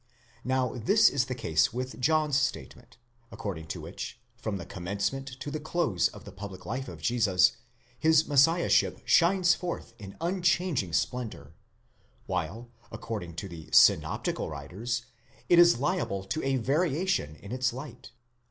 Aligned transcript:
Now 0.43 0.73
this 0.73 1.09
is 1.11 1.25
the 1.25 1.35
case 1.35 1.71
with 1.73 2.01
John's 2.01 2.35
statement; 2.35 2.97
according 3.31 3.67
to 3.67 3.81
which, 3.81 4.19
from 4.35 4.57
the 4.57 4.65
commencement 4.65 5.27
to 5.39 5.51
the 5.51 5.59
close 5.59 6.07
of 6.07 6.25
the 6.25 6.31
public 6.31 6.65
life 6.65 6.87
of 6.87 7.03
Jesus, 7.03 7.57
his 7.99 8.27
Messiahship 8.27 9.01
shines 9.05 9.53
forth 9.53 9.93
in 9.99 10.17
unchanging 10.19 10.91
splen 10.93 11.29
dour, 11.29 11.53
while, 12.25 12.71
according 12.91 13.35
to 13.35 13.47
the 13.47 13.69
synoptical 13.71 14.49
writers, 14.49 15.05
it 15.49 15.59
is 15.59 15.77
liable 15.77 16.23
to 16.23 16.41
a 16.43 16.55
variation 16.57 17.35
in 17.35 17.51
its 17.51 17.71
light. 17.71 18.09